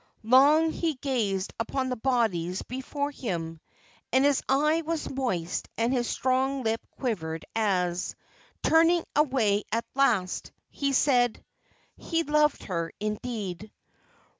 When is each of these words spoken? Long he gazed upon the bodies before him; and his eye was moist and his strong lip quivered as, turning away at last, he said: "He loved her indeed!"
Long 0.23 0.71
he 0.71 0.95
gazed 0.95 1.53
upon 1.59 1.89
the 1.89 1.95
bodies 1.95 2.63
before 2.63 3.11
him; 3.11 3.61
and 4.11 4.25
his 4.25 4.41
eye 4.49 4.81
was 4.81 5.07
moist 5.07 5.69
and 5.77 5.93
his 5.93 6.09
strong 6.09 6.63
lip 6.63 6.81
quivered 6.97 7.45
as, 7.55 8.15
turning 8.63 9.05
away 9.15 9.63
at 9.71 9.85
last, 9.93 10.53
he 10.71 10.91
said: 10.91 11.45
"He 11.97 12.23
loved 12.23 12.63
her 12.63 12.91
indeed!" 12.99 13.69